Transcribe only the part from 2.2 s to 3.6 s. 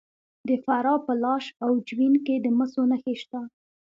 کې د مسو نښې شته.